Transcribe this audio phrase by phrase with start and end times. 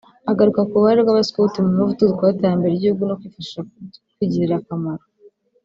[0.31, 3.57] agaruka ku ruhare rw’Abaskuti mu muvuduko w’iterambere ry’igihugu no kwifasha
[4.15, 5.03] kwigirira akamaro